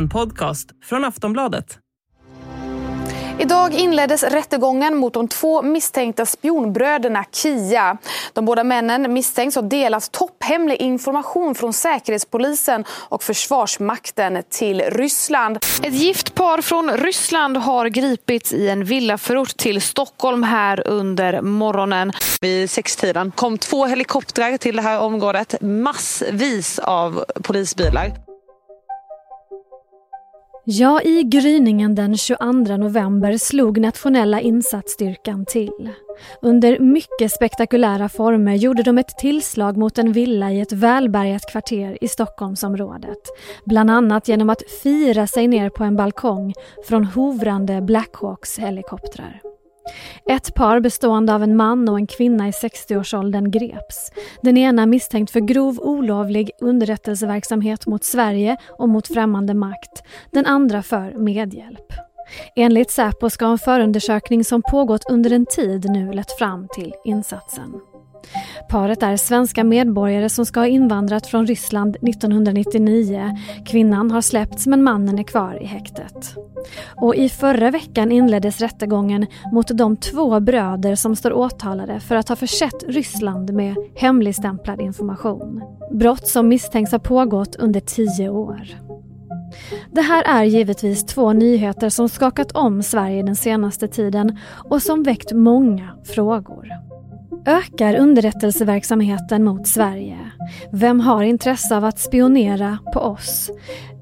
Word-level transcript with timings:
En 0.00 0.08
podcast 0.08 0.68
från 0.84 1.04
Aftonbladet. 1.04 1.78
Idag 3.38 3.74
inleddes 3.74 4.22
rättegången 4.22 4.96
mot 4.96 5.14
de 5.14 5.28
två 5.28 5.62
misstänkta 5.62 6.26
spionbröderna 6.26 7.24
Kia. 7.32 7.98
De 8.32 8.44
båda 8.44 8.64
männen 8.64 9.12
misstänks 9.12 9.54
ha 9.54 9.62
delat 9.62 10.12
topphemlig 10.12 10.76
information 10.76 11.54
från 11.54 11.72
Säkerhetspolisen 11.72 12.84
och 12.90 13.22
Försvarsmakten 13.22 14.42
till 14.50 14.80
Ryssland. 14.80 15.56
Ett 15.82 15.94
gift 15.94 16.34
par 16.34 16.62
från 16.62 16.90
Ryssland 16.90 17.56
har 17.56 17.86
gripits 17.86 18.52
i 18.52 18.68
en 18.68 18.84
villaförort 18.84 19.56
till 19.56 19.80
Stockholm 19.80 20.42
här 20.42 20.88
under 20.88 21.40
morgonen. 21.42 22.12
Vid 22.40 22.70
sextiden 22.70 23.30
kom 23.30 23.58
två 23.58 23.86
helikoptrar 23.86 24.56
till 24.56 24.76
det 24.76 24.82
här 24.82 25.00
området, 25.00 25.54
massvis 25.60 26.78
av 26.78 27.24
polisbilar. 27.42 28.29
Ja, 30.72 31.02
i 31.02 31.22
gryningen 31.22 31.94
den 31.94 32.16
22 32.16 32.76
november 32.76 33.38
slog 33.38 33.80
nationella 33.80 34.40
insatsstyrkan 34.40 35.44
till. 35.46 35.90
Under 36.42 36.78
mycket 36.78 37.32
spektakulära 37.32 38.08
former 38.08 38.54
gjorde 38.54 38.82
de 38.82 38.98
ett 38.98 39.18
tillslag 39.18 39.76
mot 39.76 39.98
en 39.98 40.12
villa 40.12 40.50
i 40.52 40.60
ett 40.60 40.72
välbärgat 40.72 41.50
kvarter 41.52 41.98
i 42.00 42.08
Stockholmsområdet. 42.08 43.18
Bland 43.64 43.90
annat 43.90 44.28
genom 44.28 44.50
att 44.50 44.62
fira 44.82 45.26
sig 45.26 45.48
ner 45.48 45.70
på 45.70 45.84
en 45.84 45.96
balkong 45.96 46.52
från 46.88 47.04
hovrande 47.04 47.80
Blackhawks 47.80 48.58
helikoptrar. 48.58 49.49
Ett 50.30 50.54
par 50.54 50.80
bestående 50.80 51.34
av 51.34 51.42
en 51.42 51.56
man 51.56 51.88
och 51.88 51.96
en 51.96 52.06
kvinna 52.06 52.48
i 52.48 52.50
60-årsåldern 52.50 53.50
greps. 53.50 54.12
Den 54.42 54.56
ena 54.56 54.86
misstänkt 54.86 55.30
för 55.30 55.40
grov 55.40 55.78
olovlig 55.80 56.50
underrättelseverksamhet 56.60 57.86
mot 57.86 58.04
Sverige 58.04 58.56
och 58.68 58.88
mot 58.88 59.08
främmande 59.08 59.54
makt. 59.54 60.02
Den 60.30 60.46
andra 60.46 60.82
för 60.82 61.12
medhjälp. 61.18 61.92
Enligt 62.56 62.90
Säpo 62.90 63.30
ska 63.30 63.46
en 63.46 63.58
förundersökning 63.58 64.44
som 64.44 64.62
pågått 64.62 65.10
under 65.10 65.32
en 65.32 65.46
tid 65.46 65.90
nu 65.90 66.12
lett 66.12 66.38
fram 66.38 66.68
till 66.74 66.94
insatsen. 67.04 67.89
Paret 68.68 69.02
är 69.02 69.16
svenska 69.16 69.64
medborgare 69.64 70.28
som 70.28 70.46
ska 70.46 70.60
ha 70.60 70.66
invandrat 70.66 71.26
från 71.26 71.46
Ryssland 71.46 71.96
1999. 71.96 73.38
Kvinnan 73.66 74.10
har 74.10 74.20
släppts 74.20 74.66
men 74.66 74.82
mannen 74.82 75.18
är 75.18 75.22
kvar 75.22 75.62
i 75.62 75.66
häktet. 75.66 76.34
Och 76.96 77.14
i 77.14 77.28
förra 77.28 77.70
veckan 77.70 78.12
inleddes 78.12 78.60
rättegången 78.60 79.26
mot 79.52 79.68
de 79.68 79.96
två 79.96 80.40
bröder 80.40 80.94
som 80.94 81.16
står 81.16 81.32
åtalade 81.32 82.00
för 82.00 82.16
att 82.16 82.28
ha 82.28 82.36
försett 82.36 82.84
Ryssland 82.88 83.52
med 83.52 83.76
hemligstämplad 83.96 84.80
information. 84.80 85.62
Brott 85.90 86.28
som 86.28 86.48
misstänks 86.48 86.92
ha 86.92 86.98
pågått 86.98 87.56
under 87.56 87.80
tio 87.80 88.28
år. 88.28 88.68
Det 89.90 90.00
här 90.00 90.22
är 90.22 90.44
givetvis 90.44 91.06
två 91.06 91.32
nyheter 91.32 91.88
som 91.88 92.08
skakat 92.08 92.52
om 92.52 92.82
Sverige 92.82 93.22
den 93.22 93.36
senaste 93.36 93.88
tiden 93.88 94.38
och 94.70 94.82
som 94.82 95.02
väckt 95.02 95.32
många 95.32 95.88
frågor. 96.04 96.68
Ökar 97.46 97.94
underrättelseverksamheten 97.94 99.44
mot 99.44 99.66
Sverige? 99.66 100.18
Vem 100.72 101.00
har 101.00 101.22
intresse 101.22 101.76
av 101.76 101.84
att 101.84 101.98
spionera 101.98 102.78
på 102.92 103.00
oss? 103.00 103.50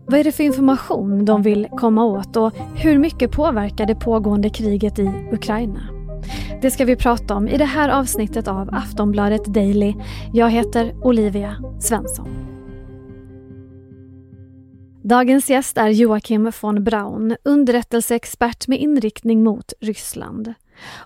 Vad 0.07 0.21
är 0.21 0.25
det 0.25 0.33
för 0.33 0.45
information 0.45 1.25
de 1.25 1.43
vill 1.43 1.69
komma 1.71 2.05
åt 2.05 2.37
och 2.37 2.53
hur 2.75 2.99
mycket 2.99 3.33
påverkar 3.33 3.87
det 3.87 3.95
pågående 3.95 4.51
kriget 4.51 4.99
i 4.99 5.11
Ukraina? 5.33 5.81
Det 6.63 6.71
ska 6.71 6.85
vi 6.85 6.97
prata 6.97 7.35
om 7.35 7.49
i 7.49 7.57
det 7.57 7.65
här 7.65 7.89
avsnittet 7.89 8.49
av 8.49 8.75
Aftonbladet 8.75 9.45
Daily. 9.45 9.95
Jag 10.33 10.51
heter 10.51 10.95
Olivia 11.03 11.57
Svensson. 11.81 12.29
Dagens 15.03 15.51
gäst 15.51 15.79
är 15.79 15.89
Joakim 15.89 16.53
von 16.63 16.85
Braun, 16.85 17.37
underrättelseexpert 17.45 18.69
med 18.69 18.79
inriktning 18.79 19.43
mot 19.43 19.73
Ryssland. 19.81 20.55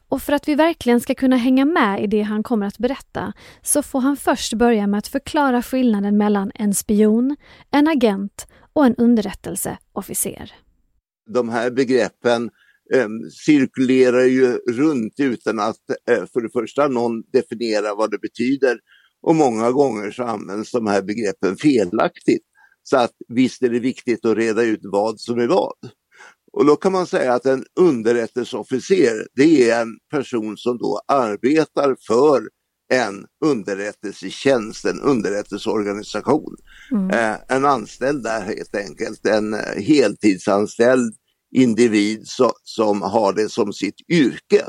Och 0.09 0.23
för 0.23 0.33
att 0.33 0.49
vi 0.49 0.55
verkligen 0.55 1.01
ska 1.01 1.15
kunna 1.15 1.37
hänga 1.37 1.65
med 1.65 2.05
i 2.05 2.07
det 2.07 2.23
han 2.23 2.43
kommer 2.43 2.67
att 2.67 2.79
berätta 2.79 3.33
så 3.63 3.83
får 3.83 4.01
han 4.01 4.17
först 4.17 4.55
börja 4.55 4.87
med 4.87 4.99
att 4.99 5.09
förklara 5.09 5.63
skillnaden 5.63 6.17
mellan 6.17 6.53
en 6.55 6.75
spion, 6.75 7.37
en 7.71 7.89
agent 7.89 8.47
och 8.73 8.87
en 8.87 8.95
underrättelseofficer. 8.97 10.53
De 11.35 11.49
här 11.49 11.71
begreppen 11.71 12.51
eh, 12.95 13.09
cirkulerar 13.47 14.25
ju 14.25 14.47
runt 14.53 15.15
utan 15.21 15.61
att 15.61 15.91
eh, 16.11 16.25
för 16.33 16.41
det 16.41 16.51
första 16.53 16.89
någon 16.89 17.23
definierar 17.33 17.97
vad 17.97 18.11
det 18.11 18.19
betyder 18.19 18.79
och 19.23 19.35
många 19.35 19.71
gånger 19.71 20.11
så 20.11 20.23
används 20.23 20.73
de 20.73 20.87
här 20.87 21.03
begreppen 21.03 21.57
felaktigt. 21.57 22.43
Så 22.83 22.97
att 22.97 23.13
visst 23.29 23.63
är 23.63 23.69
det 23.69 23.79
viktigt 23.79 24.25
att 24.25 24.37
reda 24.37 24.63
ut 24.63 24.81
vad 24.83 25.21
som 25.21 25.39
är 25.39 25.47
vad. 25.47 25.75
Och 26.53 26.67
då 26.67 26.77
kan 26.77 26.93
man 26.93 27.07
säga 27.07 27.35
att 27.35 27.47
en 27.47 27.65
underrättelseofficer 27.81 29.27
det 29.35 29.71
är 29.71 29.83
en 29.83 29.99
person 30.11 30.57
som 30.57 30.79
då 30.79 31.01
arbetar 31.09 31.97
för 32.07 32.49
en 32.93 33.27
underrättelsetjänst, 33.45 34.85
en 34.85 35.01
underrättelseorganisation. 35.01 36.57
Mm. 36.91 37.11
Eh, 37.11 37.37
en 37.49 37.65
anställd 37.65 38.23
där 38.23 38.41
helt 38.41 38.77
enkelt, 38.77 39.27
en 39.27 39.55
eh, 39.55 39.83
heltidsanställd 39.83 41.15
individ 41.55 42.29
so 42.29 42.53
som 42.63 43.03
har 43.03 43.33
det 43.33 43.49
som 43.49 43.73
sitt 43.73 44.11
yrke. 44.11 44.67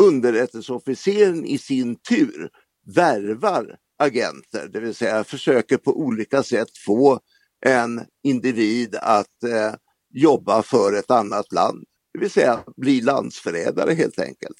Underrättelseofficeren 0.00 1.44
i 1.44 1.58
sin 1.58 1.96
tur 2.08 2.50
värvar 2.94 3.76
agenter, 3.98 4.68
det 4.72 4.80
vill 4.80 4.94
säga 4.94 5.24
försöker 5.24 5.76
på 5.76 6.00
olika 6.00 6.42
sätt 6.42 6.68
få 6.86 7.20
en 7.66 8.02
individ 8.22 8.96
att 8.96 9.42
eh, 9.42 9.74
jobba 10.14 10.62
för 10.62 10.92
ett 10.92 11.10
annat 11.10 11.52
land. 11.52 11.84
Det 12.12 12.20
vill 12.20 12.30
säga 12.30 12.64
bli 12.76 13.00
landsförrädare 13.00 13.94
helt 13.94 14.18
enkelt. 14.18 14.56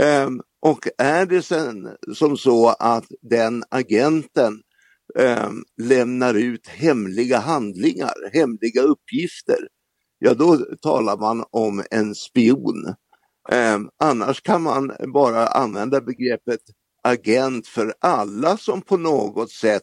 Ehm, 0.00 0.40
och 0.62 0.88
är 0.98 1.26
det 1.26 1.42
sen 1.42 1.88
som 2.14 2.36
så 2.36 2.68
att 2.68 3.06
den 3.22 3.64
agenten 3.70 4.60
ehm, 5.18 5.62
lämnar 5.82 6.34
ut 6.34 6.66
hemliga 6.68 7.38
handlingar, 7.38 8.14
hemliga 8.32 8.82
uppgifter, 8.82 9.68
ja 10.18 10.34
då 10.34 10.56
talar 10.82 11.16
man 11.16 11.44
om 11.50 11.84
en 11.90 12.14
spion. 12.14 12.94
Ehm, 13.50 13.88
annars 14.02 14.42
kan 14.42 14.62
man 14.62 14.92
bara 15.14 15.46
använda 15.46 16.00
begreppet 16.00 16.60
agent 17.02 17.66
för 17.66 17.94
alla 18.00 18.56
som 18.56 18.82
på 18.82 18.96
något 18.96 19.50
sätt 19.50 19.82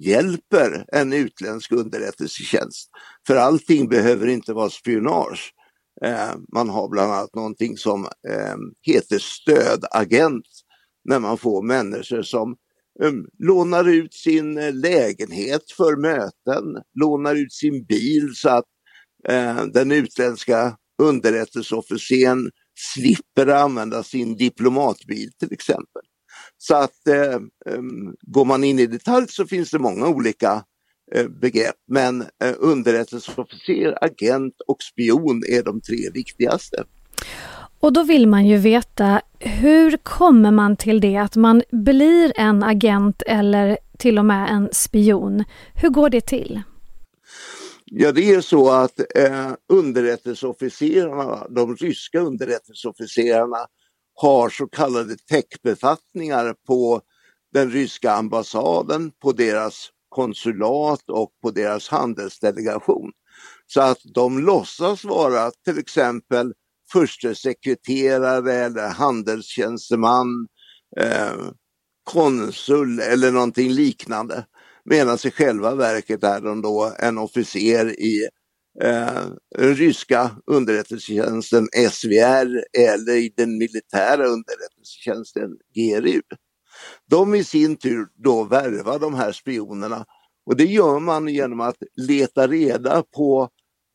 hjälper 0.00 0.84
en 0.92 1.12
utländsk 1.12 1.72
underrättelsetjänst. 1.72 2.90
För 3.26 3.36
allting 3.36 3.88
behöver 3.88 4.26
inte 4.26 4.52
vara 4.52 4.70
spionage. 4.70 5.52
Eh, 6.04 6.34
man 6.54 6.68
har 6.68 6.88
bland 6.88 7.12
annat 7.12 7.34
någonting 7.34 7.76
som 7.76 8.04
eh, 8.04 8.56
heter 8.82 9.18
stödagent 9.18 10.46
när 11.04 11.18
man 11.18 11.38
får 11.38 11.62
människor 11.62 12.22
som 12.22 12.56
um, 13.02 13.26
lånar 13.38 13.88
ut 13.88 14.14
sin 14.14 14.58
eh, 14.58 14.74
lägenhet 14.74 15.70
för 15.76 15.96
möten, 15.96 16.82
lånar 17.00 17.34
ut 17.34 17.52
sin 17.52 17.84
bil 17.84 18.30
så 18.34 18.48
att 18.48 18.64
eh, 19.28 19.64
den 19.64 19.92
utländska 19.92 20.76
underrättelseofficeren 21.02 22.50
slipper 22.74 23.46
använda 23.46 24.02
sin 24.02 24.36
diplomatbil 24.36 25.30
till 25.38 25.52
exempel. 25.52 26.02
Så 26.58 26.74
att 26.74 27.08
eh, 27.08 27.40
um, 27.74 28.16
går 28.20 28.44
man 28.44 28.64
in 28.64 28.78
i 28.78 28.86
detalj 28.86 29.26
så 29.28 29.46
finns 29.46 29.70
det 29.70 29.78
många 29.78 30.08
olika 30.08 30.64
eh, 31.14 31.28
begrepp 31.28 31.76
men 31.88 32.20
eh, 32.20 32.54
underrättelseofficer, 32.58 34.04
agent 34.04 34.54
och 34.66 34.82
spion 34.82 35.42
är 35.48 35.62
de 35.62 35.80
tre 35.80 36.10
viktigaste. 36.14 36.84
Och 37.80 37.92
då 37.92 38.02
vill 38.02 38.26
man 38.28 38.46
ju 38.46 38.56
veta 38.56 39.20
hur 39.38 39.96
kommer 39.96 40.50
man 40.50 40.76
till 40.76 41.00
det 41.00 41.16
att 41.16 41.36
man 41.36 41.62
blir 41.70 42.32
en 42.36 42.62
agent 42.62 43.22
eller 43.26 43.78
till 43.98 44.18
och 44.18 44.24
med 44.24 44.50
en 44.50 44.68
spion? 44.72 45.44
Hur 45.74 45.88
går 45.88 46.10
det 46.10 46.20
till? 46.20 46.62
Ja 47.84 48.12
det 48.12 48.30
är 48.30 48.40
så 48.40 48.70
att 48.70 49.00
eh, 49.16 49.52
underrättelseofficerarna, 49.68 51.46
de 51.50 51.76
ryska 51.76 52.20
underrättelseofficerarna 52.20 53.66
har 54.20 54.48
så 54.50 54.66
kallade 54.66 55.16
täckbefattningar 55.16 56.54
på 56.66 57.00
den 57.52 57.70
ryska 57.70 58.12
ambassaden, 58.12 59.12
på 59.22 59.32
deras 59.32 59.90
konsulat 60.08 61.10
och 61.10 61.30
på 61.42 61.50
deras 61.50 61.88
handelsdelegation. 61.88 63.12
Så 63.66 63.80
att 63.80 63.98
de 64.14 64.38
låtsas 64.38 65.04
vara 65.04 65.50
till 65.64 65.78
exempel 65.78 66.52
förste 66.92 67.34
sekreterare 67.34 68.54
eller 68.54 68.88
handelstjänsteman, 68.88 70.46
eh, 71.00 71.50
konsul 72.04 73.00
eller 73.00 73.32
någonting 73.32 73.70
liknande. 73.70 74.46
Medan 74.84 75.18
i 75.24 75.30
själva 75.30 75.74
verket 75.74 76.24
är 76.24 76.40
de 76.40 76.62
då 76.62 76.92
en 76.98 77.18
officer 77.18 78.00
i 78.00 78.28
eh, 78.82 79.26
ryska 79.58 80.30
underrättelsetjänsten 80.46 81.68
SVR 81.90 82.64
eller 82.78 83.16
i 83.16 83.32
den 83.36 83.58
militära 83.58 84.26
underrättelsetjänsten 84.26 85.50
GRU. 85.74 86.20
De 87.10 87.34
i 87.34 87.44
sin 87.44 87.76
tur 87.76 88.06
då 88.14 88.44
värvar 88.44 88.98
de 88.98 89.14
här 89.14 89.32
spionerna 89.32 90.06
och 90.46 90.56
det 90.56 90.64
gör 90.64 90.98
man 90.98 91.28
genom 91.28 91.60
att 91.60 91.76
leta 91.96 92.46
reda 92.46 93.02
på 93.02 93.48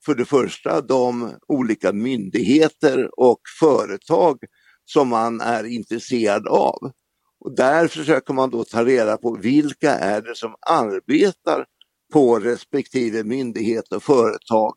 för 0.06 0.16
det 0.16 0.26
första 0.26 0.82
de 0.82 1.32
olika 1.48 1.94
myndigheter 1.94 3.20
och 3.20 3.40
företag 3.60 4.38
som 4.86 5.08
man 5.08 5.42
är 5.42 5.64
intresserad 5.64 6.48
av. 6.48 6.92
Och 7.40 7.56
där 7.56 7.88
försöker 7.88 8.34
man 8.34 8.50
då 8.50 8.64
ta 8.64 8.86
reda 8.86 9.18
på 9.18 9.38
vilka 9.42 9.92
är 9.96 10.22
det 10.22 10.36
som 10.36 10.56
arbetar 10.70 11.66
på 12.14 12.40
respektive 12.40 13.24
myndighet 13.24 13.94
och 13.94 14.04
företag. 14.04 14.76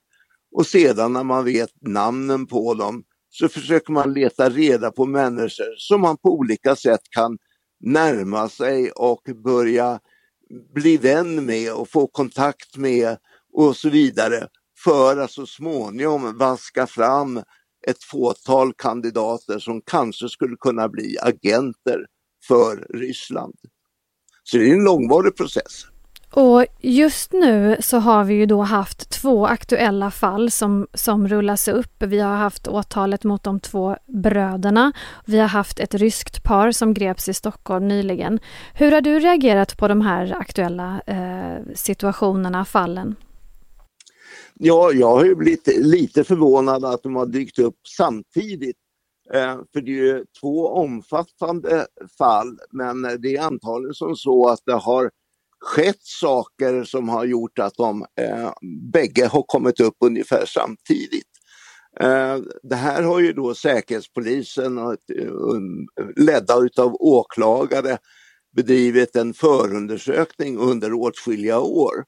Och 0.52 0.66
sedan 0.66 1.12
när 1.12 1.24
man 1.24 1.44
vet 1.44 1.70
namnen 1.80 2.46
på 2.46 2.74
dem 2.74 3.04
så 3.28 3.48
försöker 3.48 3.92
man 3.92 4.12
leta 4.12 4.50
reda 4.50 4.90
på 4.90 5.06
människor 5.06 5.74
som 5.76 6.00
man 6.00 6.16
på 6.16 6.32
olika 6.32 6.76
sätt 6.76 7.00
kan 7.10 7.38
närma 7.80 8.48
sig 8.48 8.90
och 8.90 9.22
börja 9.44 10.00
bli 10.74 10.96
vän 10.96 11.46
med 11.46 11.72
och 11.72 11.88
få 11.88 12.06
kontakt 12.06 12.76
med 12.76 13.16
och 13.52 13.76
så 13.76 13.90
vidare 13.90 14.48
för 14.84 15.16
att 15.16 15.30
så 15.30 15.46
småningom 15.46 16.38
vaska 16.38 16.86
fram 16.86 17.42
ett 17.86 18.04
fåtal 18.10 18.72
kandidater 18.78 19.58
som 19.58 19.82
kanske 19.86 20.28
skulle 20.28 20.56
kunna 20.56 20.88
bli 20.88 21.16
agenter 21.22 22.06
för 22.48 22.86
Ryssland. 22.98 23.54
Så 24.42 24.56
det 24.56 24.70
är 24.70 24.74
en 24.74 24.84
långvarig 24.84 25.36
process. 25.36 25.86
Och 26.32 26.67
just 26.81 27.32
nu 27.32 27.76
så 27.81 27.99
har 27.99 28.25
vi 28.25 28.34
ju 28.34 28.46
då 28.46 28.62
haft 28.62 29.11
två 29.11 29.46
aktuella 29.46 30.11
fall 30.11 30.50
som, 30.50 30.87
som 30.94 31.28
rullas 31.28 31.69
upp. 31.69 32.02
Vi 32.02 32.20
har 32.20 32.37
haft 32.37 32.69
åtalet 32.69 33.25
mot 33.25 33.43
de 33.43 33.61
två 33.61 33.96
bröderna. 34.06 34.93
Vi 35.26 35.38
har 35.38 35.49
haft 35.49 35.81
ett 35.81 35.94
ryskt 35.94 36.43
par 36.43 36.73
som 36.73 36.94
greps 36.94 37.28
i 37.28 37.34
Stockholm 37.34 37.88
nyligen. 37.88 38.40
Hur 38.75 38.93
har 38.93 39.00
du 39.00 39.19
reagerat 39.19 39.76
på 39.76 39.88
de 39.88 40.00
här 40.00 40.37
aktuella 40.40 41.00
eh, 41.06 41.75
situationerna, 41.75 42.64
fallen? 42.64 43.17
Ja, 44.55 44.93
jag 44.93 45.11
har 45.11 45.25
ju 45.25 45.34
blivit 45.34 45.69
lite 45.76 46.25
förvånad 46.25 46.84
att 46.84 47.02
de 47.02 47.17
har 47.17 47.26
dykt 47.26 47.58
upp 47.58 47.78
samtidigt. 47.96 48.76
Eh, 49.34 49.58
för 49.73 49.81
det 49.81 49.90
är 49.90 50.05
ju 50.05 50.25
två 50.40 50.69
omfattande 50.69 51.87
fall, 52.19 52.58
men 52.70 53.02
det 53.02 53.37
är 53.37 53.43
antagligen 53.43 53.94
som 53.94 54.17
så 54.17 54.49
att 54.49 54.61
det 54.67 54.75
har 54.75 55.11
skett 55.66 56.02
saker 56.02 56.84
som 56.84 57.08
har 57.08 57.24
gjort 57.24 57.58
att 57.58 57.74
de 57.74 58.06
eh, 58.20 58.52
bägge 58.92 59.26
har 59.26 59.42
kommit 59.42 59.80
upp 59.80 59.96
ungefär 60.00 60.44
samtidigt. 60.46 61.28
Eh, 62.00 62.36
det 62.62 62.76
här 62.76 63.02
har 63.02 63.20
ju 63.20 63.32
då 63.32 63.54
Säkerhetspolisen 63.54 64.78
och, 64.78 64.92
eh, 64.92 65.32
ledda 66.16 66.58
utav 66.58 66.96
åklagare 67.00 67.98
bedrivit 68.56 69.16
en 69.16 69.34
förundersökning 69.34 70.58
under 70.58 70.92
åtskilliga 70.92 71.60
år. 71.60 72.04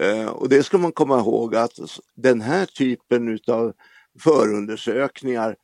Eh, 0.00 0.28
och 0.28 0.48
det 0.48 0.62
ska 0.62 0.78
man 0.78 0.92
komma 0.92 1.18
ihåg 1.18 1.56
att 1.56 1.72
den 2.16 2.40
här 2.40 2.66
typen 2.66 3.28
utav 3.28 3.72
förundersökningar 4.20 5.56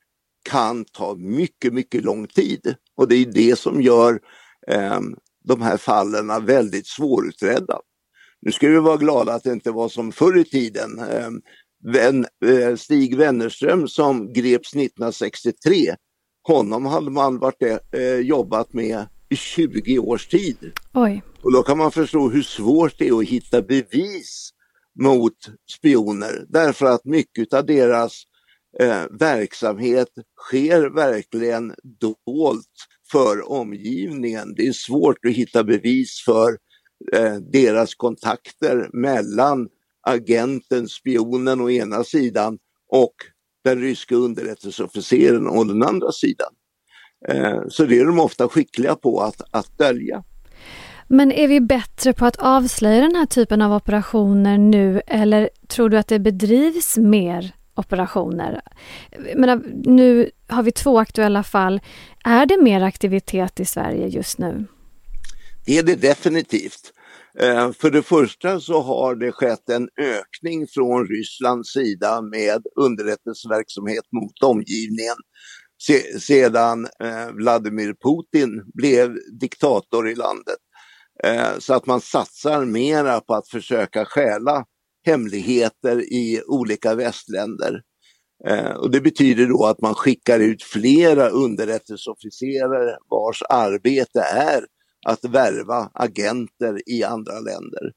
kan 0.50 0.84
ta 0.84 1.14
mycket, 1.14 1.72
mycket 1.72 2.04
lång 2.04 2.26
tid. 2.26 2.74
Och 2.96 3.08
det 3.08 3.16
är 3.16 3.26
det 3.26 3.58
som 3.58 3.82
gör 3.82 4.20
eh, 4.68 5.00
de 5.44 5.62
här 5.62 5.76
fallen 5.76 6.44
väldigt 6.46 6.86
svårutredda. 6.86 7.78
Nu 8.40 8.52
ska 8.52 8.68
vi 8.68 8.78
vara 8.78 8.96
glada 8.96 9.34
att 9.34 9.42
det 9.42 9.52
inte 9.52 9.70
var 9.70 9.88
som 9.88 10.12
förr 10.12 10.38
i 10.38 10.44
tiden. 10.44 10.98
Eh, 10.98 12.76
Stig 12.76 13.16
Wennerström 13.16 13.88
som 13.88 14.32
greps 14.32 14.74
1963, 14.74 15.94
honom 16.42 16.86
hade 16.86 17.10
man 17.10 17.38
varit, 17.38 17.62
eh, 17.92 18.16
jobbat 18.20 18.72
med 18.72 19.06
i 19.28 19.36
20 19.36 19.98
års 19.98 20.26
tid. 20.26 20.72
Oj. 20.94 21.22
Och 21.42 21.52
då 21.52 21.62
kan 21.62 21.78
man 21.78 21.92
förstå 21.92 22.28
hur 22.28 22.42
svårt 22.42 22.98
det 22.98 23.08
är 23.08 23.18
att 23.18 23.28
hitta 23.28 23.62
bevis 23.62 24.50
mot 25.00 25.36
spioner 25.70 26.46
därför 26.48 26.86
att 26.86 27.04
mycket 27.04 27.54
av 27.54 27.66
deras 27.66 28.22
eh, 28.80 29.04
verksamhet 29.10 30.08
sker 30.40 30.94
verkligen 30.94 31.74
dolt 32.00 32.66
för 33.12 33.52
omgivningen. 33.52 34.54
Det 34.54 34.66
är 34.66 34.72
svårt 34.72 35.24
att 35.24 35.32
hitta 35.32 35.64
bevis 35.64 36.22
för 36.24 36.58
eh, 37.12 37.34
deras 37.34 37.94
kontakter 37.94 38.90
mellan 38.92 39.68
agenten, 40.06 40.88
spionen 40.88 41.60
å 41.60 41.70
ena 41.70 42.04
sidan 42.04 42.58
och 42.88 43.14
den 43.64 43.80
ryska 43.80 44.14
underrättelseofficeren 44.14 45.48
å 45.48 45.64
den 45.64 45.82
andra 45.82 46.12
sidan. 46.12 46.52
Eh, 47.28 47.60
så 47.68 47.84
det 47.84 47.98
är 47.98 48.04
de 48.04 48.20
ofta 48.20 48.48
skickliga 48.48 48.94
på 48.94 49.20
att, 49.20 49.42
att 49.50 49.78
dölja. 49.78 50.24
Men 51.08 51.32
är 51.32 51.48
vi 51.48 51.60
bättre 51.60 52.12
på 52.12 52.26
att 52.26 52.36
avslöja 52.36 53.00
den 53.00 53.16
här 53.16 53.26
typen 53.26 53.62
av 53.62 53.72
operationer 53.72 54.58
nu 54.58 55.02
eller 55.06 55.50
tror 55.68 55.88
du 55.88 55.98
att 55.98 56.08
det 56.08 56.18
bedrivs 56.18 56.96
mer 56.96 57.54
operationer? 57.78 58.60
menar, 59.36 59.62
nu 59.84 60.30
har 60.46 60.62
vi 60.62 60.72
två 60.72 60.98
aktuella 60.98 61.42
fall. 61.42 61.80
Är 62.24 62.46
det 62.46 62.62
mer 62.62 62.80
aktivitet 62.80 63.60
i 63.60 63.64
Sverige 63.64 64.08
just 64.08 64.38
nu? 64.38 64.66
Det 65.66 65.78
är 65.78 65.82
det 65.82 65.94
definitivt. 65.94 66.92
Eh, 67.40 67.72
för 67.72 67.90
det 67.90 68.02
första 68.02 68.60
så 68.60 68.80
har 68.80 69.14
det 69.14 69.32
skett 69.32 69.68
en 69.70 69.88
ökning 70.00 70.66
från 70.66 71.06
Rysslands 71.06 71.72
sida 71.72 72.22
med 72.22 72.62
underrättelseverksamhet 72.76 74.04
mot 74.12 74.42
omgivningen 74.42 75.16
sedan 76.20 76.88
eh, 77.02 77.28
Vladimir 77.32 77.94
Putin 78.04 78.62
blev 78.74 79.16
diktator 79.40 80.08
i 80.08 80.14
landet. 80.14 80.58
Eh, 81.24 81.58
så 81.58 81.74
att 81.74 81.86
man 81.86 82.00
satsar 82.00 82.64
mera 82.64 83.20
på 83.20 83.34
att 83.34 83.48
försöka 83.48 84.04
stjäla 84.04 84.64
hemligheter 85.08 86.12
i 86.12 86.42
olika 86.46 86.94
västländer. 86.94 87.82
Eh, 88.46 88.70
och 88.70 88.90
det 88.90 89.00
betyder 89.00 89.46
då 89.46 89.66
att 89.66 89.80
man 89.80 89.94
skickar 89.94 90.40
ut 90.40 90.62
flera 90.62 91.28
underrättelseofficerare 91.28 92.96
vars 93.10 93.42
arbete 93.48 94.20
är 94.20 94.64
att 95.06 95.24
värva 95.24 95.90
agenter 95.94 96.82
i 96.86 97.04
andra 97.04 97.40
länder. 97.40 97.92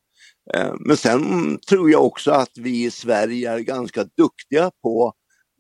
Eh, 0.54 0.74
men 0.80 0.98
sen 0.98 1.58
tror 1.70 1.92
jag 1.92 2.06
också 2.06 2.32
att 2.32 2.58
vi 2.58 2.86
i 2.86 2.92
Sverige 2.92 3.52
är 3.52 3.60
ganska 3.60 4.04
duktiga 4.04 4.72
på 4.84 5.14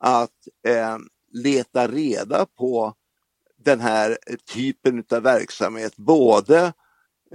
att 0.04 0.30
eh, 0.68 0.97
leta 1.33 1.88
reda 1.88 2.45
på 2.57 2.94
den 3.65 3.80
här 3.80 4.18
typen 4.54 5.04
av 5.12 5.24
verksamhet, 5.24 5.97
både 5.97 6.74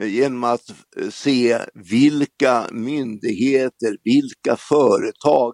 genom 0.00 0.44
att 0.44 0.70
se 1.10 1.58
vilka 1.74 2.66
myndigheter, 2.72 3.96
vilka 4.04 4.56
företag 4.56 5.52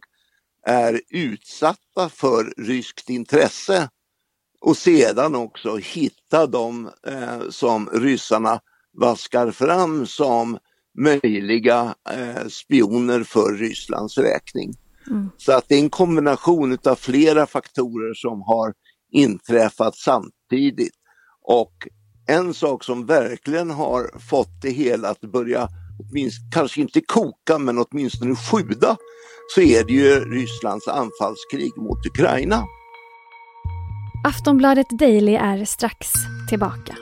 är 0.66 1.00
utsatta 1.10 2.08
för 2.08 2.54
ryskt 2.56 3.10
intresse 3.10 3.88
och 4.60 4.76
sedan 4.76 5.34
också 5.34 5.76
hitta 5.76 6.46
dem 6.46 6.90
eh, 7.06 7.48
som 7.50 7.90
ryssarna 7.92 8.60
vaskar 8.98 9.50
fram 9.50 10.06
som 10.06 10.58
möjliga 10.98 11.94
eh, 12.10 12.46
spioner 12.48 13.24
för 13.24 13.52
Rysslands 13.52 14.18
räkning. 14.18 14.72
Mm. 15.10 15.30
Så 15.36 15.52
att 15.52 15.68
det 15.68 15.74
är 15.74 15.78
en 15.78 15.90
kombination 15.90 16.78
av 16.84 16.94
flera 16.94 17.46
faktorer 17.46 18.14
som 18.14 18.42
har 18.42 18.74
inträffat 19.12 19.96
samtidigt. 19.96 20.94
Och 21.42 21.72
en 22.26 22.54
sak 22.54 22.84
som 22.84 23.06
verkligen 23.06 23.70
har 23.70 24.18
fått 24.18 24.62
det 24.62 24.70
hela 24.70 25.08
att 25.08 25.20
börja, 25.20 25.68
kanske 26.52 26.80
inte 26.80 27.00
koka, 27.00 27.58
men 27.58 27.78
åtminstone 27.78 28.36
sjuda, 28.36 28.96
så 29.54 29.60
är 29.60 29.84
det 29.84 29.92
ju 29.92 30.20
Rysslands 30.20 30.88
anfallskrig 30.88 31.76
mot 31.76 32.06
Ukraina. 32.06 32.64
Aftonbladet 34.24 34.86
Daily 34.90 35.34
är 35.34 35.64
strax 35.64 36.12
tillbaka. 36.48 36.96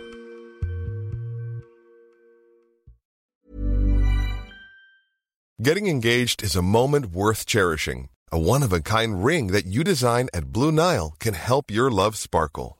Getting 5.67 5.89
engaged 5.89 6.43
is 6.43 6.57
a 6.57 6.63
moment 6.63 7.07
worth 7.07 7.45
cherishing. 7.45 8.09
A 8.33 8.39
one-of-a-kind 8.39 9.25
ring 9.25 9.53
that 9.53 9.67
you 9.67 9.85
design 9.85 10.29
at 10.33 10.53
Blue 10.53 10.73
Nile 10.73 11.15
can 11.19 11.35
help 11.35 11.71
your 11.71 11.91
love 11.91 12.17
sparkle. 12.17 12.80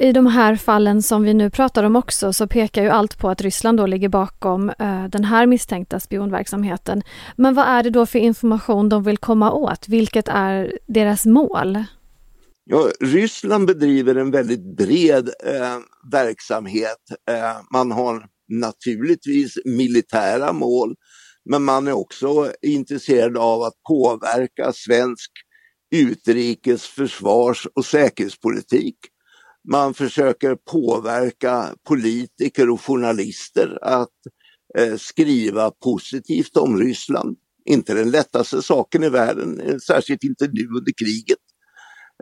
I 0.00 0.12
de 0.12 0.26
här 0.26 0.56
fallen 0.56 1.02
som 1.02 1.22
vi 1.22 1.34
nu 1.34 1.50
pratar 1.50 1.84
om 1.84 1.96
också 1.96 2.32
så 2.32 2.46
pekar 2.46 2.82
ju 2.82 2.88
allt 2.88 3.18
på 3.18 3.28
att 3.28 3.40
Ryssland 3.40 3.78
då 3.78 3.86
ligger 3.86 4.08
bakom 4.08 4.70
eh, 4.70 5.04
den 5.04 5.24
här 5.24 5.46
misstänkta 5.46 6.00
spionverksamheten. 6.00 7.02
Men 7.36 7.54
vad 7.54 7.66
är 7.66 7.82
det 7.82 7.90
då 7.90 8.06
för 8.06 8.18
information 8.18 8.88
de 8.88 9.02
vill 9.02 9.18
komma 9.18 9.52
åt? 9.52 9.88
Vilket 9.88 10.28
är 10.28 10.78
deras 10.86 11.26
mål? 11.26 11.84
Ja, 12.64 12.90
Ryssland 13.00 13.66
bedriver 13.66 14.14
en 14.14 14.30
väldigt 14.30 14.76
bred 14.76 15.28
eh, 15.46 15.78
verksamhet. 16.12 17.00
Eh, 17.30 17.56
man 17.72 17.92
har 17.92 18.26
naturligtvis 18.48 19.58
militära 19.64 20.52
mål, 20.52 20.94
men 21.50 21.62
man 21.62 21.88
är 21.88 21.92
också 21.92 22.52
intresserad 22.62 23.36
av 23.36 23.62
att 23.62 23.74
påverka 23.88 24.72
svensk 24.72 25.30
utrikes, 25.94 26.86
försvars 26.86 27.66
och 27.74 27.84
säkerhetspolitik. 27.84 28.96
Man 29.72 29.94
försöker 29.94 30.54
påverka 30.54 31.74
politiker 31.88 32.70
och 32.70 32.80
journalister 32.80 33.78
att 33.82 34.08
eh, 34.78 34.96
skriva 34.96 35.70
positivt 35.70 36.56
om 36.56 36.78
Ryssland. 36.78 37.36
Inte 37.64 37.94
den 37.94 38.10
lättaste 38.10 38.62
saken 38.62 39.04
i 39.04 39.08
världen, 39.08 39.60
eh, 39.60 39.76
särskilt 39.76 40.24
inte 40.24 40.48
nu 40.52 40.62
under 40.62 40.92
kriget. 40.98 41.38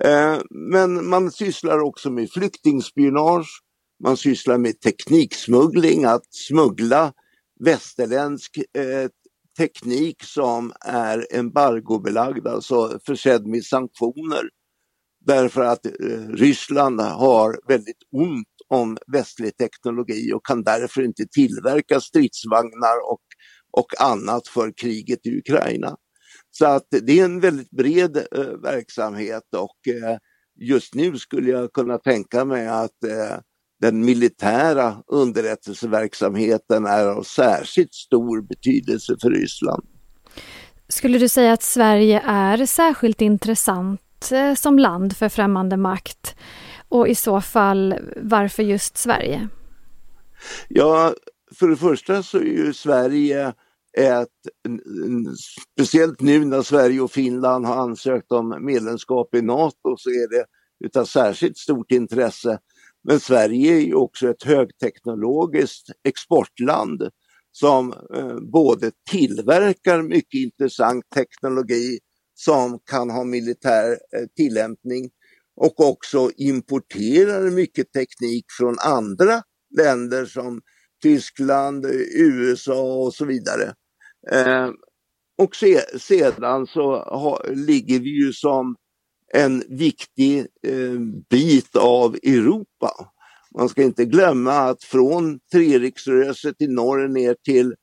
Eh, 0.04 0.40
men 0.72 1.08
man 1.08 1.30
sysslar 1.30 1.78
också 1.78 2.10
med 2.10 2.30
flyktingspionage, 2.30 3.62
man 4.04 4.16
sysslar 4.16 4.58
med 4.58 4.80
tekniksmuggling, 4.80 6.04
att 6.04 6.34
smuggla 6.34 7.12
västerländsk 7.64 8.56
eh, 8.58 9.08
teknik 9.58 10.22
som 10.24 10.72
är 10.80 11.26
embargobelagd, 11.30 12.46
alltså 12.46 12.98
försedd 13.06 13.46
med 13.46 13.64
sanktioner. 13.64 14.48
Därför 15.28 15.60
att 15.60 15.86
eh, 15.86 15.92
Ryssland 16.28 17.00
har 17.00 17.60
väldigt 17.68 18.02
ont 18.12 18.46
om 18.68 18.98
västlig 19.12 19.56
teknologi 19.56 20.32
och 20.32 20.46
kan 20.46 20.62
därför 20.62 21.02
inte 21.02 21.26
tillverka 21.26 22.00
stridsvagnar 22.00 23.12
och, 23.12 23.22
och 23.70 24.00
annat 24.00 24.48
för 24.48 24.72
kriget 24.76 25.26
i 25.26 25.38
Ukraina. 25.38 25.96
Så 26.50 26.66
att 26.66 26.86
det 26.90 27.20
är 27.20 27.24
en 27.24 27.40
väldigt 27.40 27.70
bred 27.70 28.16
eh, 28.16 28.42
verksamhet 28.62 29.42
och 29.56 29.94
eh, 29.94 30.18
just 30.60 30.94
nu 30.94 31.18
skulle 31.18 31.50
jag 31.50 31.72
kunna 31.72 31.98
tänka 31.98 32.44
mig 32.44 32.68
att 32.68 33.04
eh, 33.04 33.38
den 33.80 34.04
militära 34.04 35.02
underrättelseverksamheten 35.06 36.86
är 36.86 37.06
av 37.06 37.22
särskilt 37.22 37.94
stor 37.94 38.42
betydelse 38.42 39.16
för 39.22 39.30
Ryssland. 39.30 39.82
Skulle 40.88 41.18
du 41.18 41.28
säga 41.28 41.52
att 41.52 41.62
Sverige 41.62 42.22
är 42.26 42.66
särskilt 42.66 43.20
intressant 43.20 44.00
eh, 44.32 44.54
som 44.54 44.78
land 44.78 45.16
för 45.16 45.28
främmande 45.28 45.76
makt? 45.76 46.36
Och 46.88 47.08
i 47.08 47.14
så 47.14 47.40
fall, 47.40 47.94
varför 48.16 48.62
just 48.62 48.96
Sverige? 48.96 49.48
Ja, 50.68 51.14
för 51.54 51.68
det 51.68 51.76
första 51.76 52.22
så 52.22 52.38
är 52.38 52.42
ju 52.42 52.72
Sverige 52.72 53.54
ett, 53.98 54.28
speciellt 55.72 56.20
nu 56.20 56.44
när 56.44 56.62
Sverige 56.62 57.00
och 57.00 57.10
Finland 57.10 57.66
har 57.66 57.76
ansökt 57.76 58.32
om 58.32 58.58
medlemskap 58.60 59.34
i 59.34 59.42
Nato 59.42 59.96
så 59.96 60.10
är 60.10 60.30
det 60.30 60.44
utav 60.84 61.04
särskilt 61.04 61.58
stort 61.58 61.90
intresse. 61.92 62.58
Men 63.04 63.20
Sverige 63.20 63.76
är 63.76 63.80
ju 63.80 63.94
också 63.94 64.28
ett 64.28 64.42
högteknologiskt 64.42 65.90
exportland 66.04 67.02
som 67.52 67.92
eh, 68.14 68.36
både 68.52 68.90
tillverkar 69.10 70.02
mycket 70.02 70.40
intressant 70.40 71.04
teknologi 71.14 71.98
som 72.38 72.78
kan 72.90 73.10
ha 73.10 73.24
militär 73.24 73.90
eh, 73.90 74.26
tillämpning 74.36 75.10
och 75.56 75.80
också 75.80 76.30
importerar 76.36 77.50
mycket 77.50 77.92
teknik 77.92 78.44
från 78.58 78.76
andra 78.78 79.42
länder 79.76 80.26
som 80.26 80.60
Tyskland, 81.02 81.84
eh, 81.84 81.90
USA 82.14 82.94
och 82.94 83.14
så 83.14 83.24
vidare. 83.24 83.74
Eh, 84.30 84.70
och 85.38 85.56
sedan 86.00 86.66
så 86.66 87.42
ligger 87.50 87.98
vi 87.98 88.24
ju 88.24 88.32
som 88.32 88.76
en 89.34 89.64
viktig 89.68 90.46
bit 91.30 91.76
av 91.76 92.14
Europa. 92.14 93.12
Man 93.54 93.68
ska 93.68 93.82
inte 93.82 94.04
glömma 94.04 94.52
att 94.52 94.84
från 94.84 95.40
Treriksröset 95.52 96.62
i 96.62 96.66
norr 96.66 97.08
ner 97.08 97.36
till 97.44 97.74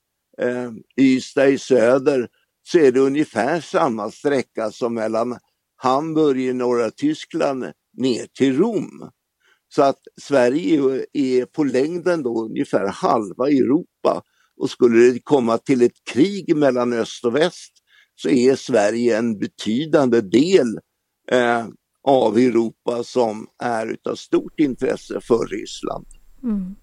eh, 0.42 0.72
Ystad 1.02 1.48
i 1.48 1.58
söder 1.58 2.28
så 2.68 2.80
är 2.80 2.92
det 2.92 3.00
ungefär 3.00 3.62
samma 3.62 4.12
sträcka 4.12 4.72
som 4.72 4.94
mellan 4.94 5.38
Hamburg 5.76 6.42
i 6.42 6.54
norra 6.54 6.92
Tyskland 6.92 7.66
ner 7.98 8.28
till 8.38 8.58
Rom. 8.58 9.10
Så 9.76 9.84
att 9.84 10.00
Sverige 10.22 11.06
är 11.14 11.46
på 11.46 11.64
längden 11.64 12.24
då 12.24 12.46
ungefär 12.46 12.88
halva 12.88 13.48
Europa. 13.48 14.22
Och 14.58 14.70
skulle 14.70 15.12
det 15.12 15.20
komma 15.24 15.58
till 15.58 15.82
ett 15.82 16.04
krig 16.14 16.56
mellan 16.56 16.94
öst 16.94 17.26
och 17.26 17.36
väst 17.36 17.74
så 18.16 18.30
är 18.30 18.56
Sverige 18.56 19.18
en 19.18 19.40
betydande 19.40 20.22
del 20.22 20.80
eh, 21.32 21.66
av 22.04 22.38
Europa 22.38 23.04
som 23.04 23.48
är 23.64 23.98
av 24.10 24.16
stort 24.16 24.60
intresse 24.60 25.20
för 25.22 25.48
Ryssland. 25.48 26.06
Mm. 26.44 26.76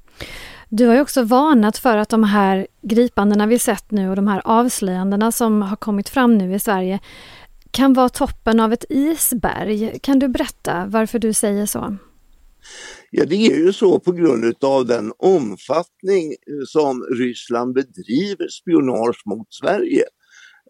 Du 0.75 0.87
har 0.87 0.95
ju 0.95 1.01
också 1.01 1.23
varnat 1.23 1.79
för 1.79 1.97
att 1.97 2.09
de 2.09 2.25
här 2.25 2.67
gripandena 2.83 3.47
vi 3.47 3.59
sett 3.59 3.91
nu 3.91 4.11
och 4.11 4.17
de 4.17 4.29
här 4.29 4.43
avslöjandena 4.45 5.33
som 5.33 5.63
har 5.63 5.77
kommit 5.77 6.09
fram 6.09 6.39
nu 6.39 6.55
i 6.55 6.59
Sverige 6.59 7.01
kan 7.71 7.93
vara 7.93 8.09
toppen 8.09 8.61
av 8.61 8.73
ett 8.73 8.85
isberg. 8.89 9.99
Kan 10.03 10.19
du 10.19 10.29
berätta 10.29 10.87
varför 10.87 11.19
du 11.19 11.33
säger 11.33 11.67
så? 11.67 11.97
Ja, 13.11 13.25
det 13.25 13.47
är 13.47 13.57
ju 13.57 13.73
så 13.73 14.01
på 14.01 14.13
grund 14.13 14.65
av 14.65 14.87
den 14.87 15.13
omfattning 15.19 16.31
eh, 16.31 16.65
som 16.67 17.03
Ryssland 17.03 17.75
bedriver 17.75 18.49
spionage 18.49 19.23
mot 19.27 19.55
Sverige. 19.55 20.05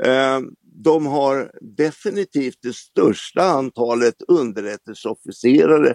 Eh, 0.05 0.41
de 0.85 1.07
har 1.07 1.51
definitivt 1.77 2.59
det 2.63 2.77
största 2.77 3.43
antalet 3.43 4.17
underrättelseofficerare 4.29 5.95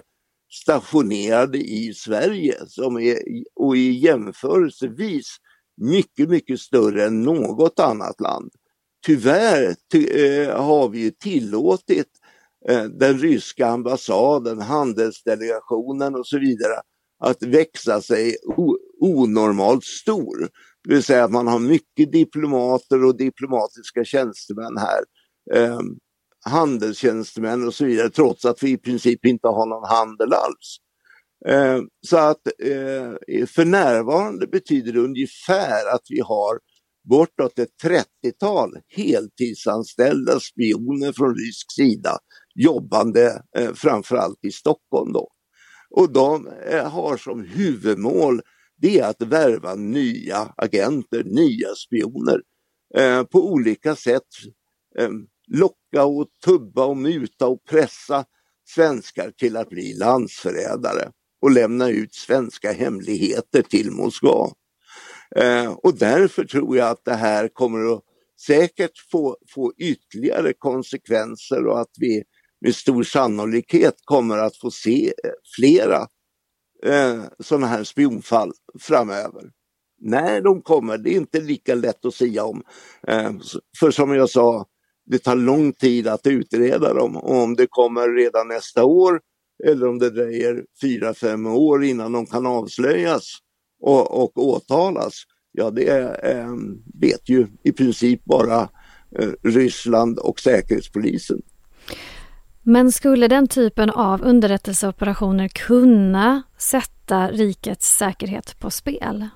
stationerade 0.50 1.58
i 1.58 1.94
Sverige 1.94 2.54
som 2.66 2.98
är, 2.98 3.18
och 3.54 3.76
är 3.76 3.90
jämförelsevis 3.90 5.36
mycket, 5.80 6.28
mycket 6.28 6.60
större 6.60 7.04
än 7.04 7.22
något 7.22 7.80
annat 7.80 8.20
land. 8.20 8.50
Tyvärr 9.06 9.74
ty, 9.92 10.06
eh, 10.06 10.62
har 10.62 10.88
vi 10.88 11.12
tillåtit 11.12 12.08
eh, 12.68 12.84
den 12.84 13.18
ryska 13.18 13.66
ambassaden, 13.66 14.60
handelsdelegationen 14.60 16.14
och 16.14 16.26
så 16.26 16.38
vidare 16.38 16.80
att 17.24 17.42
växa 17.42 18.02
sig 18.02 18.36
onormalt 19.00 19.84
stor. 19.84 20.48
Det 20.84 20.94
vill 20.94 21.02
säga 21.02 21.24
att 21.24 21.30
man 21.30 21.46
har 21.46 21.58
mycket 21.58 22.12
diplomater 22.12 23.04
och 23.04 23.16
diplomatiska 23.16 24.04
tjänstemän 24.04 24.76
här. 24.76 25.04
Eh, 25.54 25.80
handelstjänstemän 26.48 27.66
och 27.66 27.74
så 27.74 27.84
vidare 27.84 28.10
trots 28.10 28.44
att 28.44 28.62
vi 28.62 28.70
i 28.70 28.78
princip 28.78 29.26
inte 29.26 29.48
har 29.48 29.66
någon 29.66 29.88
handel 29.88 30.32
alls. 30.32 30.78
Eh, 31.46 31.80
så 32.06 32.16
att 32.16 32.46
eh, 32.46 33.46
för 33.46 33.64
närvarande 33.64 34.46
betyder 34.46 34.92
det 34.92 35.00
ungefär 35.00 35.94
att 35.94 36.02
vi 36.08 36.20
har 36.20 36.58
bortåt 37.08 37.58
ett 37.58 37.68
30-tal 37.84 38.70
heltidsanställda 38.88 40.40
spioner 40.40 41.12
från 41.12 41.34
rysk 41.34 41.72
sida 41.72 42.18
jobbande 42.54 43.42
eh, 43.58 43.72
framförallt 43.74 44.44
i 44.44 44.50
Stockholm. 44.50 45.12
Då. 45.12 45.28
Och 45.90 46.12
de 46.12 46.48
eh, 46.70 46.90
har 46.90 47.16
som 47.16 47.44
huvudmål 47.44 48.40
det 48.76 48.98
är 48.98 49.10
att 49.10 49.22
värva 49.22 49.74
nya 49.74 50.54
agenter, 50.56 51.24
nya 51.24 51.74
spioner. 51.74 52.42
Eh, 52.96 53.22
på 53.22 53.52
olika 53.52 53.96
sätt 53.96 54.22
eh, 54.98 55.10
locka 55.50 56.04
och 56.04 56.26
tubba 56.44 56.84
och 56.84 56.96
muta 56.96 57.46
och 57.46 57.64
pressa 57.64 58.24
svenskar 58.68 59.30
till 59.30 59.56
att 59.56 59.68
bli 59.68 59.94
landsförrädare 59.94 61.10
och 61.42 61.50
lämna 61.50 61.88
ut 61.88 62.14
svenska 62.14 62.72
hemligheter 62.72 63.62
till 63.62 63.90
Moskva. 63.90 64.50
Eh, 65.36 65.72
och 65.72 65.94
därför 65.98 66.44
tror 66.44 66.76
jag 66.76 66.88
att 66.88 67.04
det 67.04 67.14
här 67.14 67.48
kommer 67.48 67.94
att 67.94 68.02
säkert 68.46 68.98
få, 69.10 69.36
få 69.54 69.72
ytterligare 69.78 70.52
konsekvenser 70.52 71.66
och 71.66 71.80
att 71.80 71.92
vi 71.98 72.22
med 72.60 72.74
stor 72.74 73.02
sannolikhet 73.02 73.94
kommer 74.04 74.38
att 74.38 74.56
få 74.56 74.70
se 74.70 75.12
eh, 75.24 75.30
flera 75.56 76.06
eh, 76.84 77.22
sådana 77.38 77.66
här 77.66 77.84
spionfall 77.84 78.52
framöver. 78.80 79.50
När 80.00 80.40
de 80.40 80.62
kommer, 80.62 80.98
det 80.98 81.10
är 81.10 81.16
inte 81.16 81.40
lika 81.40 81.74
lätt 81.74 82.04
att 82.04 82.14
säga 82.14 82.44
om. 82.44 82.62
Eh, 83.08 83.32
för 83.80 83.90
som 83.90 84.14
jag 84.14 84.30
sa, 84.30 84.66
det 85.08 85.18
tar 85.18 85.36
lång 85.36 85.72
tid 85.72 86.08
att 86.08 86.26
utreda 86.26 86.94
dem. 86.94 87.16
Och 87.16 87.42
om 87.42 87.56
det 87.56 87.66
kommer 87.70 88.08
redan 88.16 88.48
nästa 88.48 88.84
år 88.84 89.20
eller 89.64 89.88
om 89.88 89.98
det 89.98 90.10
dröjer 90.10 90.64
fyra, 90.82 91.14
fem 91.14 91.46
år 91.46 91.84
innan 91.84 92.12
de 92.12 92.26
kan 92.26 92.46
avslöjas 92.46 93.24
och, 93.80 94.22
och 94.22 94.32
åtalas. 94.36 95.14
Ja, 95.52 95.70
det 95.70 95.88
eh, 96.22 96.54
vet 97.00 97.28
ju 97.28 97.46
i 97.62 97.72
princip 97.72 98.24
bara 98.24 98.68
eh, 99.18 99.30
Ryssland 99.42 100.18
och 100.18 100.40
Säkerhetspolisen. 100.40 101.42
Men 102.62 102.92
skulle 102.92 103.28
den 103.28 103.48
typen 103.48 103.90
av 103.90 104.22
underrättelseoperationer 104.22 105.48
kunna 105.48 106.42
sätta 106.58 107.30
rikets 107.30 107.96
säkerhet 107.96 108.58
på 108.58 108.70
spel? 108.70 109.28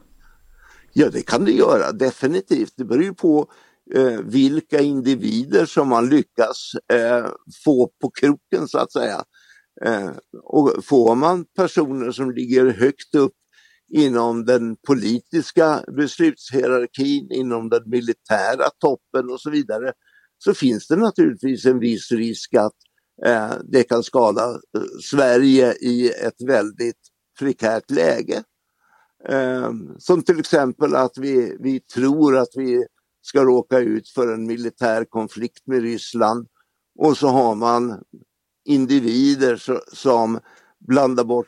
Ja, 0.93 1.09
det 1.11 1.27
kan 1.27 1.45
det 1.45 1.53
göra, 1.53 1.93
definitivt. 1.93 2.73
Det 2.77 2.85
beror 2.85 3.03
ju 3.03 3.15
på 3.15 3.47
eh, 3.95 4.21
vilka 4.25 4.81
individer 4.81 5.67
som 5.67 5.89
man 5.89 6.09
lyckas 6.09 6.73
eh, 6.93 7.27
få 7.65 7.91
på 8.03 8.11
kroken 8.11 8.69
så 8.69 8.79
att 8.79 8.93
säga. 8.93 9.25
Eh, 9.85 10.11
och 10.43 10.85
får 10.85 11.15
man 11.15 11.45
personer 11.57 12.11
som 12.11 12.31
ligger 12.31 12.67
högt 12.67 13.15
upp 13.15 13.35
inom 13.93 14.45
den 14.45 14.77
politiska 14.87 15.85
beslutshierarkin, 15.97 17.31
inom 17.33 17.69
den 17.69 17.83
militära 17.87 18.71
toppen 18.79 19.31
och 19.31 19.41
så 19.41 19.51
vidare, 19.51 19.93
så 20.39 20.55
finns 20.55 20.89
det 20.89 20.97
naturligtvis 20.97 21.67
en 21.67 21.79
viss 21.79 22.13
risk 22.13 22.55
att 22.55 22.77
eh, 23.27 23.53
det 23.65 23.83
kan 23.83 24.03
skada 24.03 24.51
eh, 24.51 24.83
Sverige 25.03 25.73
i 25.73 26.09
ett 26.09 26.43
väldigt 26.47 27.01
prekärt 27.39 27.91
läge. 27.91 28.43
Eh, 29.29 29.71
som 29.99 30.23
till 30.23 30.39
exempel 30.39 30.95
att 30.95 31.19
vi, 31.19 31.57
vi 31.61 31.81
tror 31.81 32.37
att 32.37 32.53
vi 32.55 32.87
ska 33.23 33.45
råka 33.45 33.79
ut 33.79 34.09
för 34.09 34.33
en 34.33 34.47
militär 34.47 35.05
konflikt 35.05 35.67
med 35.67 35.83
Ryssland 35.83 36.47
och 36.99 37.17
så 37.17 37.29
har 37.29 37.55
man 37.55 38.03
individer 38.65 39.63
som 39.95 40.41
blandar 40.79 41.25
bort 41.25 41.47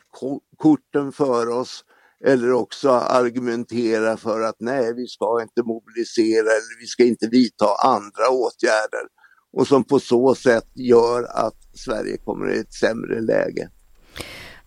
korten 0.57 1.11
för 1.11 1.49
oss 1.49 1.83
eller 2.25 2.51
också 2.51 2.89
argumenterar 2.91 4.15
för 4.15 4.41
att 4.41 4.55
nej, 4.59 4.93
vi 4.93 5.07
ska 5.07 5.41
inte 5.41 5.63
mobilisera 5.63 6.45
eller 6.45 6.79
vi 6.79 6.87
ska 6.87 7.03
inte 7.03 7.27
vidta 7.27 7.65
andra 7.83 8.29
åtgärder 8.29 9.07
och 9.53 9.67
som 9.67 9.83
på 9.83 9.99
så 9.99 10.35
sätt 10.35 10.67
gör 10.73 11.23
att 11.23 11.55
Sverige 11.75 12.17
kommer 12.17 12.55
i 12.55 12.59
ett 12.59 12.73
sämre 12.73 13.21
läge. 13.21 13.69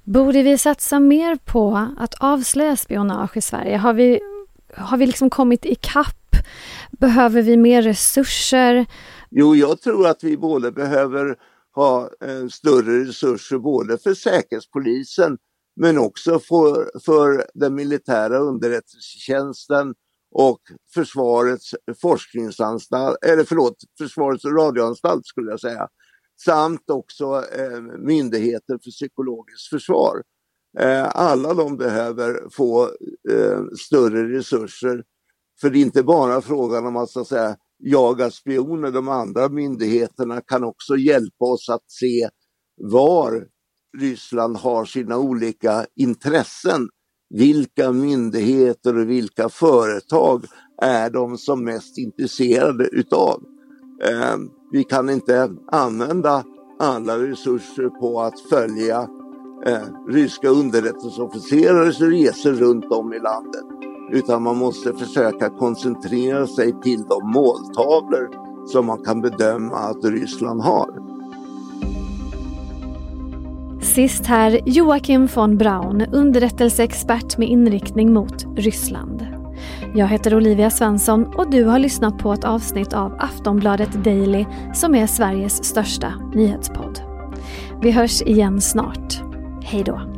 Borde 0.05 0.43
vi 0.43 0.59
satsa 0.59 1.01
mer 1.01 1.37
på 1.37 1.89
att 1.99 2.15
avslöja 2.21 2.77
spionage 2.77 3.37
i 3.37 3.41
Sverige? 3.41 3.77
Har 3.77 3.93
vi, 3.93 4.21
har 4.77 4.97
vi 4.97 5.07
liksom 5.07 5.31
kommit 5.31 5.65
ikapp? 5.65 6.37
Behöver 7.01 7.43
vi 7.43 7.57
mer 7.57 7.83
resurser? 7.83 8.87
Jo, 9.31 9.57
jag 9.57 9.81
tror 9.81 10.07
att 10.07 10.25
vi 10.25 10.37
både 10.37 10.73
behöver 10.73 11.37
ha 11.75 12.11
eh, 12.25 12.49
större 12.49 13.05
resurser 13.05 13.59
både 13.59 13.99
för 13.99 14.15
Säkerhetspolisen 14.15 15.39
men 15.81 15.99
också 15.99 16.39
för, 16.39 17.01
för 17.05 17.47
den 17.55 17.75
militära 17.75 18.39
underrättelsetjänsten 18.39 19.95
och 20.35 20.61
Försvarets 20.95 21.75
forskningsanstalt, 22.01 23.25
eller 23.25 23.45
förlåt, 23.45 23.77
Försvarets 23.99 24.45
radioanstalt 24.45 25.27
skulle 25.27 25.51
jag 25.51 25.61
säga. 25.61 25.89
Samt 26.45 26.91
också 26.91 27.45
eh, 27.59 27.81
Myndigheten 27.99 28.79
för 28.85 28.91
psykologiskt 28.91 29.69
försvar. 29.69 30.23
Eh, 30.79 31.09
alla 31.15 31.55
de 31.55 31.77
behöver 31.77 32.49
få 32.51 32.85
eh, 33.31 33.61
större 33.79 34.39
resurser. 34.39 35.05
För 35.61 35.71
det 35.71 35.79
är 35.79 35.83
inte 35.83 36.03
bara 36.03 36.41
frågan 36.41 36.87
om 36.87 36.97
att, 36.97 37.11
så 37.11 37.21
att 37.21 37.27
säga, 37.27 37.57
jaga 37.79 38.31
spioner. 38.31 38.91
De 38.91 39.09
andra 39.09 39.49
myndigheterna 39.49 40.41
kan 40.41 40.65
också 40.65 40.97
hjälpa 40.97 41.45
oss 41.45 41.69
att 41.69 41.91
se 41.91 42.29
var 42.83 43.47
Ryssland 43.99 44.57
har 44.57 44.85
sina 44.85 45.19
olika 45.19 45.87
intressen. 45.97 46.89
Vilka 47.35 47.93
myndigheter 47.93 48.99
och 48.99 49.11
vilka 49.11 49.49
företag 49.49 50.45
är 50.83 51.11
de 51.11 51.39
som 51.39 51.65
mest 51.65 51.99
intresserade 51.99 52.85
utav? 52.85 53.43
Eh, 54.05 54.37
vi 54.73 54.85
kan 54.85 55.11
inte 55.11 55.51
använda 55.73 56.45
alla 56.79 57.19
resurser 57.19 57.89
på 57.89 58.21
att 58.21 58.41
följa 58.41 59.09
eh, 59.67 60.09
ryska 60.09 60.49
underrättelseofficerares 60.49 62.01
resor 62.01 62.53
runt 62.53 62.93
om 62.93 63.13
i 63.13 63.19
landet. 63.19 63.88
Utan 64.11 64.43
man 64.43 64.57
måste 64.57 64.93
försöka 64.93 65.51
koncentrera 65.51 66.47
sig 66.47 66.81
till 66.83 67.05
de 67.05 67.31
måltavlor 67.31 68.29
som 68.67 68.87
man 68.87 69.05
kan 69.05 69.21
bedöma 69.21 69.77
att 69.77 70.05
Ryssland 70.05 70.61
har. 70.63 70.89
Sist 73.83 74.27
här 74.27 74.61
Joakim 74.67 75.29
von 75.35 75.57
Braun, 75.57 76.03
underrättelseexpert 76.13 77.39
med 77.39 77.49
inriktning 77.49 78.13
mot 78.13 78.47
Ryssland. 78.57 79.27
Jag 79.95 80.07
heter 80.07 80.35
Olivia 80.35 80.71
Svensson 80.71 81.27
och 81.37 81.51
du 81.51 81.65
har 81.65 81.79
lyssnat 81.79 82.19
på 82.19 82.33
ett 82.33 82.45
avsnitt 82.45 82.93
av 82.93 83.15
Aftonbladet 83.19 84.05
Daily 84.05 84.47
som 84.75 84.95
är 84.95 85.07
Sveriges 85.07 85.65
största 85.65 86.13
nyhetspodd. 86.35 87.01
Vi 87.83 87.91
hörs 87.91 88.23
igen 88.23 88.61
snart. 88.61 89.23
Hej 89.63 89.85
då! 89.85 90.18